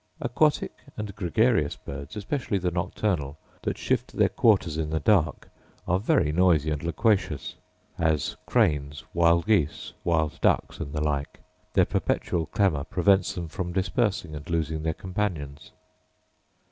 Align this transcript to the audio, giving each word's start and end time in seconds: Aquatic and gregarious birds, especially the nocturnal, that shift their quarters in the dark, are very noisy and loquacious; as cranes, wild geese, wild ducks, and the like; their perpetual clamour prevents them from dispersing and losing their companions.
Aquatic 0.19 0.71
and 0.97 1.15
gregarious 1.15 1.75
birds, 1.75 2.15
especially 2.15 2.57
the 2.57 2.71
nocturnal, 2.71 3.37
that 3.61 3.77
shift 3.77 4.13
their 4.13 4.29
quarters 4.29 4.75
in 4.75 4.89
the 4.89 4.99
dark, 4.99 5.47
are 5.87 5.99
very 5.99 6.31
noisy 6.31 6.71
and 6.71 6.81
loquacious; 6.81 7.53
as 7.99 8.35
cranes, 8.47 9.03
wild 9.13 9.45
geese, 9.45 9.93
wild 10.03 10.41
ducks, 10.41 10.79
and 10.79 10.91
the 10.93 11.01
like; 11.03 11.41
their 11.73 11.85
perpetual 11.85 12.47
clamour 12.47 12.83
prevents 12.83 13.33
them 13.35 13.47
from 13.47 13.73
dispersing 13.73 14.33
and 14.35 14.49
losing 14.49 14.81
their 14.81 14.95
companions. 14.95 15.69